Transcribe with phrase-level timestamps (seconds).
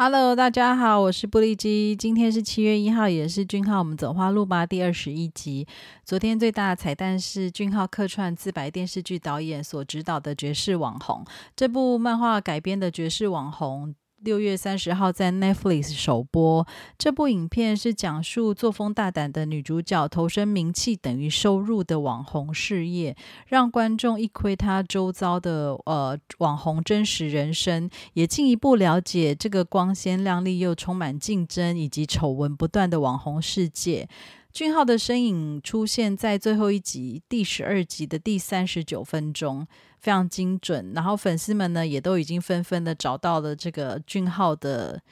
[0.00, 1.96] Hello，大家好，我是布利基。
[1.96, 5.66] 今天是七月一号，也是俊浩我们走花路吧第二十一集。
[6.04, 11.24] 昨天最大的彩蛋是俊浩客串自白电视剧导演所指导的《绝世网红》
[11.56, 13.88] 这部漫画改编的《绝世网红》。
[14.22, 16.66] 六月三十号在 Netflix 首播。
[16.98, 23.16] 这部影片是讲述作风大胆的女主角投身名气等于收入的网红事业，
[23.46, 34.08] 让观众一窥她周遭的呃网红真实人生，也进一步了解这个光鲜亮丽又充满竞争以及丑闻不断的网红世界。
[34.52, 39.66] 俊浩的身影出现在最后一集第十二集的第三十九分钟。
[40.00, 45.02] 非常精准，然后粉丝们呢也都已经纷纷的找到了这个俊浩的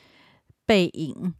[0.64, 1.34] 背影。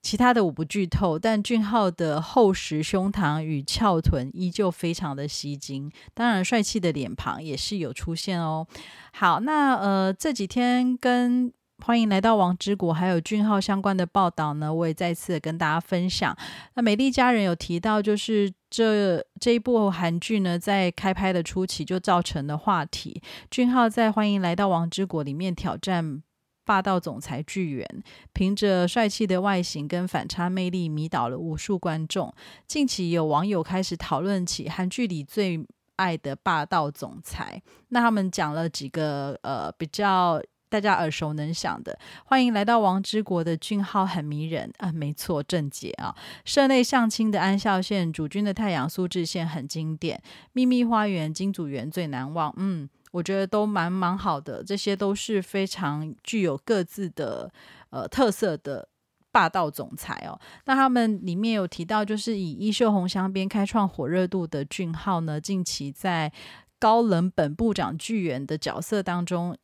[0.00, 8.64] 其他的我不剧透，但俊浩的厚实胸膛与翘臀依旧非常的吸睛，当然帅气的脸庞也是有出现哦。
[9.12, 11.52] 好，那呃这几天跟。
[11.84, 16.36] 欢迎来到王之国，还有俊浩相关的报道呢，我也再次跟大家分享。
[16.74, 23.22] 那美丽家人有提到，就是这这一部韩剧呢，在开拍的初期就造成了话题。
[23.50, 26.22] 俊浩在《欢迎来到王之国》里面挑战
[26.64, 27.86] 霸道总裁巨源，
[28.32, 32.34] 凭着帅气的外形跟反差魅力，迷倒了无数观众。
[32.66, 35.64] 近期有网友开始讨论起韩剧里最
[35.96, 40.42] 爱的霸道总裁，那他们讲了几个呃比较。
[40.76, 46.14] 大家耳熟能详的，欢迎来到王之国的俊浩很迷人啊，没错，正解啊。
[46.44, 50.22] 社内相亲的安孝燮，主君的太阳苏志燮很经典。
[50.52, 57.50] 秘密花园金祖元最难忘，嗯，我觉得都蛮蛮好的，这些都是非常具有各自的
[57.88, 58.86] 呃特色的
[59.32, 60.38] 霸道总裁哦。
[60.66, 66.30] 那他们里面有提到，就是以衣袖红香边开创火热度的俊浩呢，近期在
[66.78, 69.56] 高冷本部长巨源的角色当中。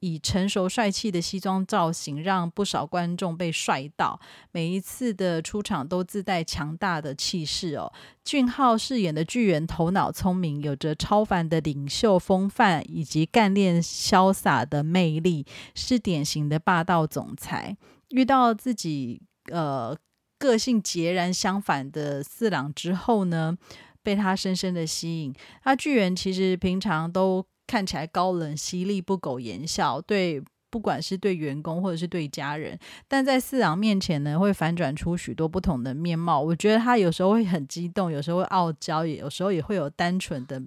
[0.00, 4.18] 以成熟帅气的西装造型，让不少观众被帅到。
[4.50, 7.92] 每一次的出场都自带强大的气势哦。
[8.24, 17.76] 俊浩饰演的巨人头脑聪明，有着超凡的领袖风范以及干练潇洒的魅力，是典型的霸道总裁。
[18.08, 19.20] 遇到自己
[19.52, 19.96] 呃
[20.38, 23.56] 个性截然相反的四郎之后呢，
[24.02, 25.34] 被他深深的吸引。
[25.62, 27.44] 他巨人其实平常都。
[27.70, 30.42] 看起来高冷犀利、不苟言笑，对。
[30.72, 36.40] 不管是对员工或者是对家人，但在四郎面前呢，会反转出许多不同的面貌。
[36.40, 40.62] 我觉得他有时候会很激动，有时候会傲娇，也有时候也会有单纯的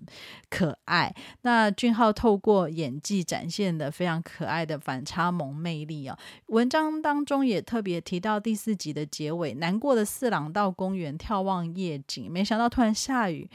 [0.49, 1.15] 可爱。
[1.43, 6.19] 那俊浩透过演技展现的非常可爱的反差萌魅力啊！
[6.47, 13.49] 文章当中也特别提到第四集的结尾，难过的四郎到公园眺望夜景，没想到突然下雨。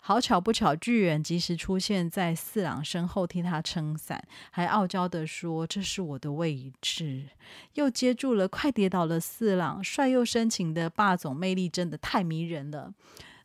[0.00, 7.28] 好巧不巧，巨人及时出现在四郎身后替他撑伞，还傲娇的说：“这是我的位置。”
[7.74, 12.92] 又接住了快跌倒的四郎，帅又深情的霸总魅力真的太迷人了。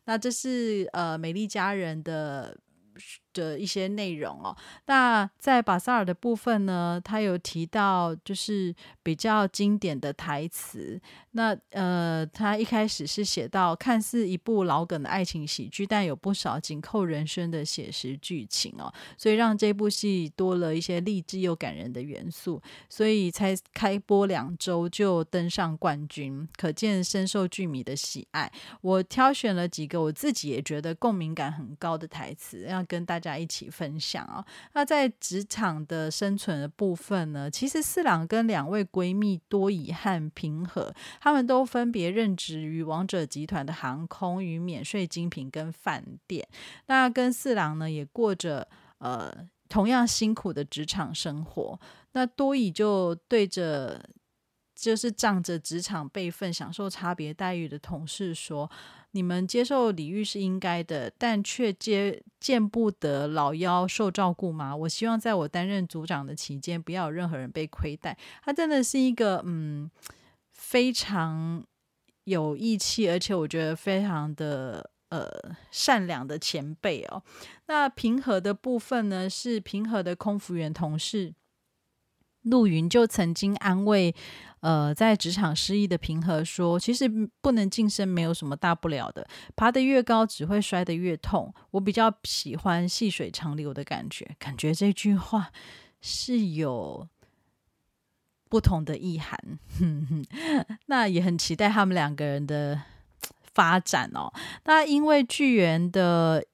[0.04, 2.58] 那这是呃美丽佳人的。
[3.34, 4.56] 的一些内容哦，
[4.86, 10.98] 那在巴萨尔的部分呢，他有提到就是比较经典的台词。
[11.32, 28.48] 那呃，他一开始是写到，看似一部老梗的爱情喜剧，但有不少紧扣人生的写实剧情哦，所以让这部戏多了一些励志又感人的元素，所以才开播两周就登上冠军，可见深受剧迷的喜爱。
[28.80, 34.44] 我挑选了几个我自己也觉得共鸣感很高的台词，要跟大一起分享啊。
[34.74, 40.94] 那在职场的生存的部分呢，其实四郎跟两位闺蜜多以和平和。
[41.20, 46.46] 他们都分别任职于王者集团的航空与免税精品跟饭店。
[46.86, 48.68] 那跟四郎呢，也过着
[48.98, 49.32] 呃
[49.68, 51.80] 同样辛苦的职场生活。
[52.12, 54.00] 那多以就对着
[54.84, 58.70] 就是仗着职场辈分享受差别待遇的同事说
[59.12, 64.74] ：“你们接受礼遇是应该的，但却接见不得老幺受照顾吗？
[64.74, 69.90] 我希望在我担任组长的期间，不要有任何人被亏待。”他真的是一个嗯。
[70.56, 71.64] 非常
[72.24, 75.28] 有义气，而且我觉得非常的呃
[75.72, 77.22] 善良的前辈哦。
[77.66, 81.34] 那平和的部分呢，是平和的空服员同事
[82.44, 84.14] 陆云就曾经安慰
[84.60, 87.06] 呃在职场失意的平和说：“其实
[87.42, 91.52] 不能晋升没有什么大不了的，爬得越高只会摔得越痛。
[91.72, 95.50] 我比较喜欢细水长流的感觉，感觉这句话
[96.00, 97.08] 是有。”
[98.50, 99.58] 不同的意涵，
[100.86, 102.80] 那也很期待他们两个人的
[103.52, 104.32] 发展哦。
[104.64, 106.44] 那因为巨源的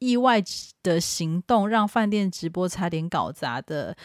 [0.00, 0.42] 意外
[0.82, 3.96] 的行动，让饭店直播差点搞砸的。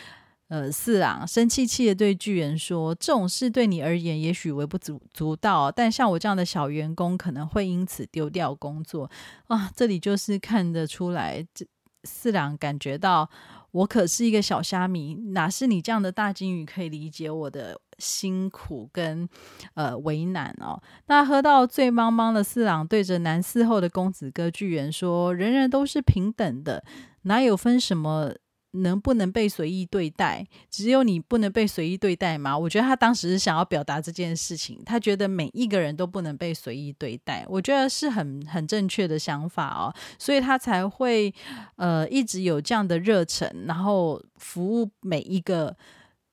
[0.53, 9.09] 呃，四郎生气气的对巨人说：“这种事对你而言也许微不足足道，但像我这样的小员工可能会因此丢掉工作
[9.47, 11.65] 啊。”这里就是看得出来，这
[12.03, 13.27] 四郎感觉到
[13.71, 19.27] 我可是一个小虾米，哪是你这样的大金鱼可以理解我的辛苦跟
[19.73, 20.79] 呃为难哦。
[21.07, 26.85] 那喝到醉茫茫的四郎对着男四后的公子哥巨人说：“人人都是平等的，
[27.23, 28.35] 哪有分什么？”
[28.73, 30.45] 能不能被随意对待？
[30.69, 32.57] 只有你不能被随意对待吗？
[32.57, 41.33] 我觉得他当时是想要表达这件事情，他觉得每一个人都不能被随意对待，我觉得是很很正确的想法哦，所以他才会
[41.75, 45.75] 呃一直有这样的热忱，然后服务每一个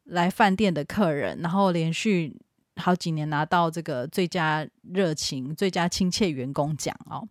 [0.04, 2.36] 来饭店的客人，然后连续。
[2.80, 7.22] 好几年拿到这个最佳热情、最佳亲切员工奖哦。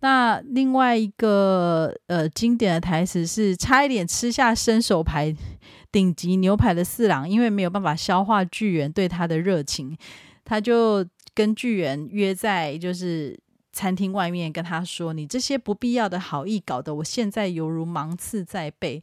[0.00, 5.34] 那另外一个呃经典的台词是：差一点吃下伸手牌
[5.92, 9.96] 顶级牛排的四郎，因为没有办法消化巨人对他的热情，
[10.44, 13.38] 他就跟巨人约在就是
[13.72, 19.02] 餐厅外面，跟他说：“你这些不必要的好意，搞得我现在犹如芒刺在背。”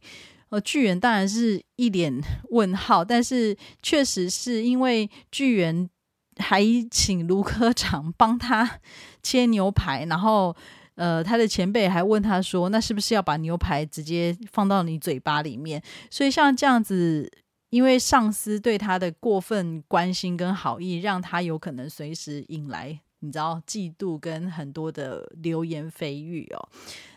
[0.52, 2.20] 呃，巨人当然是一脸
[2.52, 5.88] 问号，但是确实是因为巨人
[6.36, 8.78] 还请卢科长帮他
[9.22, 10.54] 切牛排，然后
[10.96, 17.32] 呃，他的前辈还问他说：“那是不是要把牛排直接放到你嘴巴里面？”所以像这样子，
[17.70, 26.68] 因为上司对他的过分关心跟好意，让他有可能随时引来你知道嫉妒跟很多的流言蜚语哦。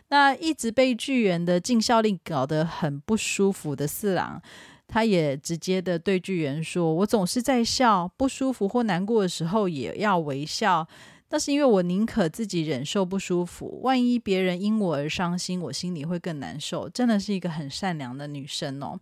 [0.09, 4.41] 那一直被巨人的禁效令搞得很不舒服的四郎，
[4.87, 10.87] 他也直接的对巨猿说：“我总是在笑，不舒服或难过的时候也要微笑，
[11.29, 13.81] 那是因为我宁可自己忍受不舒服。
[13.81, 18.99] 万一别人因我而伤心，我心里会更难受。”真的是一个很善良的女生哦。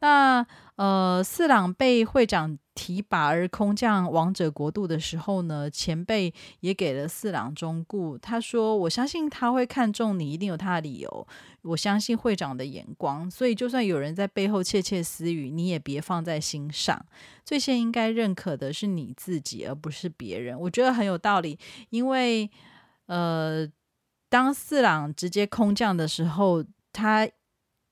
[0.00, 0.46] 那
[0.76, 8.16] 呃，四郎被会长提拔而空降王者国度的时候呢，前辈也给了四郎忠固。
[8.16, 11.26] 他说：“我相信他会看中你，一定有他的理由。
[11.62, 17.04] 我相信会长的眼光，所以就算有人在背后窃窃私语，你也别放在心上。
[17.44, 21.58] 最先应该认可的是你自己，而不是别人。”我觉得很有道理，
[21.90, 22.48] 因为
[23.06, 23.68] 呃，
[24.28, 27.28] 当四郎直接空降的时候，他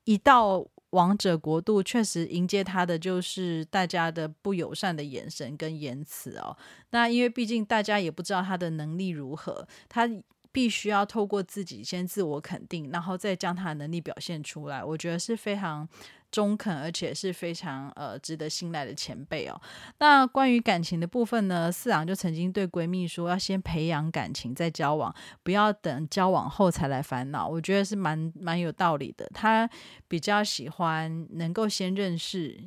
[0.05, 0.65] 一到。
[0.97, 6.57] 王者国度确实迎接他的就是大家的不友善的眼神跟言辞哦。
[6.91, 10.09] 那因为毕竟大家也不知道他的能力如何，他
[10.51, 14.83] 必须要透过自己先自我肯定，然后再将他的能力表现出来。
[14.83, 15.87] 我觉得是非常。
[16.31, 19.61] 中肯而且是非常呃值得信赖的前辈哦。
[19.99, 27.49] 那关于感情的部分呢，四郎就曾经对闺蜜说，要先培养感情再交往，不要等交往后才来烦恼。
[27.49, 29.29] 我觉得是蛮蛮有道理的。
[29.33, 29.69] 他
[30.09, 32.63] 比较喜欢能够先认识，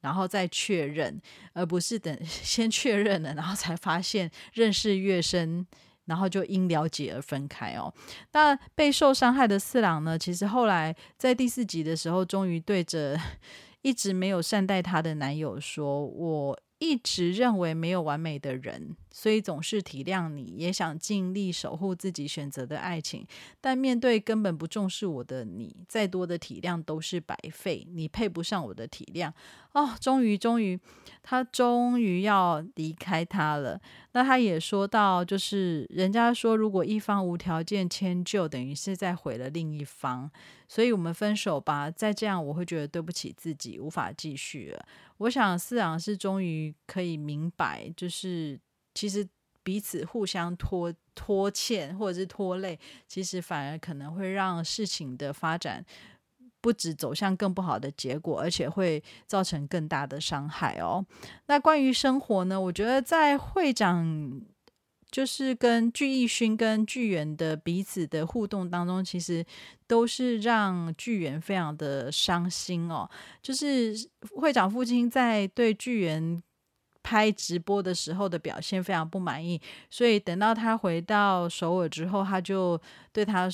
[0.00, 1.20] 然后再确认，
[1.52, 5.66] 而不是等 先确认了，然后才发现认识越深。
[6.08, 7.94] 然后就因了解而分开哦。
[8.32, 10.18] 那备受伤害的四郎呢？
[10.18, 13.16] 其实后来在第四集的时候，终于对着
[13.82, 23.26] 一直没有善待他的男友说：“我。”一直认为没有完美的人，所以总是体谅你，也想尽力守护自己选择的爱情。
[23.60, 27.84] 但面对根本不重视我的你，再多的体谅都是白费。
[27.90, 29.32] 你配不上我的体谅
[29.72, 29.92] 哦。
[30.00, 30.78] 终于，终于，
[31.20, 33.80] 他终于要离开他了。
[34.12, 40.30] 那他也说到，就是人家说，如果一方无条件迁就，等于是在毁了另一方。
[40.68, 41.90] 所以我们分手吧。
[41.90, 44.86] 再这样，我会觉得对不起自己，无法继续了。
[45.16, 48.60] 我想四郎是终于可以明白，就是
[48.98, 49.24] 其实
[49.62, 52.76] 彼此互相拖拖欠或者是拖累，
[53.06, 55.84] 其实反而可能会让事情的发展
[56.60, 61.06] 不止走向更不好的结果，而且会造成更大的伤害哦。
[61.46, 62.60] 那关于生活呢？
[62.60, 64.42] 我觉得在会长
[65.12, 69.46] 就是跟巨义勋跟巨源的彼此的互动当中，其实。
[69.88, 73.08] 都是让巨源非常的伤心哦。
[73.40, 73.94] 就是
[74.36, 76.42] 会长父亲在对巨源
[77.08, 82.78] 拍直播的时候的表现非常不满意，所以等到他回到首尔之后，他就
[83.14, 83.48] 对他。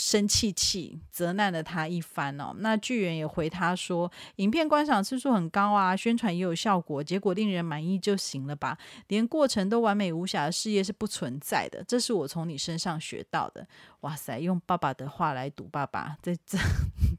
[0.00, 8.78] 生气气责难了他一番哦，那巨源也回他说，影片观赏次数很高啊，宣传也有效果，结果令人满意就行了吧，
[9.08, 13.66] 连过程都完美无瑕的事业是不存在的，这是我从你身上学到的。
[14.02, 16.56] 哇塞，用爸爸的话来赌爸爸，这这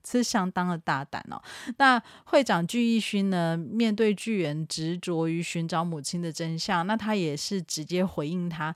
[0.01, 1.41] 这相当的大胆哦。
[1.77, 8.73] 那会长具义勋呢，面对巨源执着于寻找母亲的真相，那他也是直接回应他。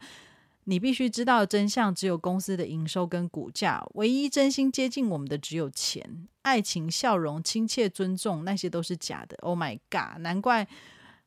[0.66, 3.86] 你必须知道真相，只有公司的营收跟股价。
[3.96, 9.36] 唯一真心接近我们的只有钱、爱情、笑容、亲切、尊重，那些都是假的。
[9.42, 10.20] Oh my god！
[10.20, 10.68] 难怪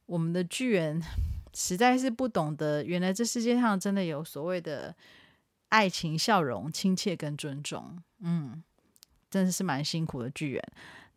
[0.06, 1.02] 我们的巨人
[1.52, 4.94] 实在是不懂得，原来这世界上真的有所谓的
[5.68, 7.98] 爱情、笑容、亲切跟尊重。
[8.20, 8.62] 嗯，
[9.30, 10.62] 真的是蛮辛苦的巨人。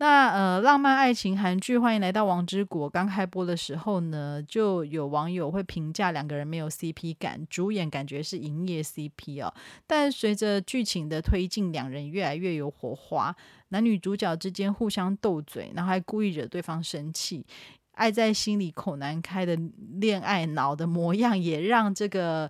[0.01, 9.53] 那呃，浪漫爱情韩剧《欢迎来到王之国》刚开播的时候呢，就有网友会评价两个人没有 CP 感，主演感觉是营业 CP 哦。
[9.86, 13.36] 但随着剧情的推进，两人越来越有火花，
[13.70, 17.46] 男女主角之间互相斗嘴，然后还故意惹对方生气，
[17.91, 19.60] 爱在心里口难开的
[20.00, 22.50] 恋爱脑的模样，也让这个。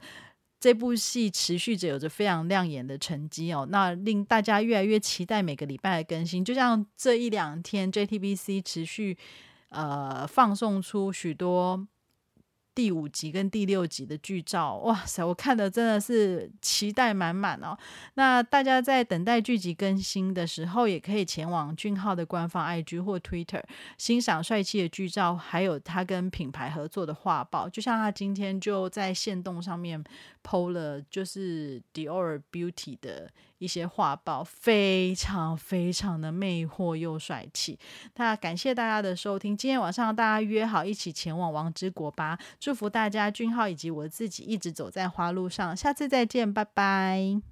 [0.59, 6.43] 这部戏持续着有着非常亮眼的成绩哦，那令大家越来越期待每个礼拜的更新。
[6.43, 9.17] 就像这一两天，JTBC 持续
[9.69, 11.87] 呃放送出许多。
[12.79, 17.77] 第五集跟第六集的剧照，哇塞，我看的真的是期待满满哦。
[18.13, 23.61] 那大家在等待剧集更新的时候，也可以前往俊浩的官方 IG 或 Twitter
[23.97, 27.67] 欣赏帅气的剧照，还有他跟品牌合作的画报。
[27.67, 30.01] 就像他今天就在线动上面
[30.41, 33.29] PO 了，就是 Dior Beauty 的。
[33.59, 37.77] 一些画报非常非常的魅惑又帅气，
[38.15, 47.49] 那感谢大家的收听，今天晚上大家约好一起前往王之国吧，祝福大家俊浩以及我自己一直走在花路上，下次再见，拜拜。